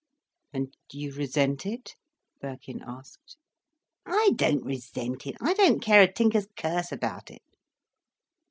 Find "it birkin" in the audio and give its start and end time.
1.63-2.81